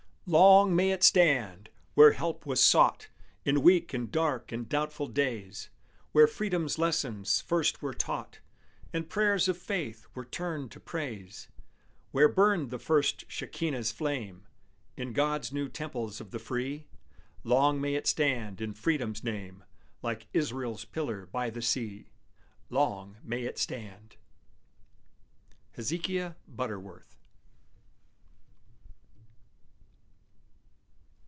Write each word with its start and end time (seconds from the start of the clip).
Long 0.27 0.73
may 0.73 0.91
it 0.91 1.03
stand! 1.03 1.69
where 1.93 2.13
help 2.13 2.45
was 2.45 2.63
sought 2.63 3.09
In 3.43 3.61
weak 3.61 3.93
and 3.93 4.09
dark 4.09 4.53
and 4.53 4.69
doubtful 4.69 5.07
days: 5.07 5.69
Where 6.13 6.25
freedom's 6.27 6.79
lessons 6.79 7.41
first 7.41 7.81
were 7.81 7.93
taught, 7.93 8.39
And 8.93 9.09
prayers 9.09 9.49
of 9.49 9.57
faith 9.57 10.07
were 10.15 10.23
turned 10.23 10.71
to 10.71 10.79
praise; 10.79 11.49
Where 12.13 12.29
burned 12.29 12.69
the 12.71 12.79
first 12.79 13.25
Shekinah's 13.29 13.91
flame 13.91 14.47
In 14.95 15.11
God's 15.11 15.51
new 15.51 15.67
temples 15.67 16.21
of 16.21 16.31
the 16.31 16.39
free; 16.39 16.87
Long 17.43 17.81
may 17.81 17.95
it 17.95 18.07
stand, 18.07 18.61
in 18.61 18.73
freedom's 18.73 19.25
name, 19.25 19.65
Like 20.01 20.27
Israel's 20.31 20.85
pillar 20.85 21.25
by 21.25 21.49
the 21.49 21.61
sea! 21.63 22.07
Long 22.69 23.17
may 23.21 23.43
it 23.43 23.57
stand! 23.57 24.15
HEZEKIAH 25.73 26.37
BUTTERWORTH. 26.47 27.17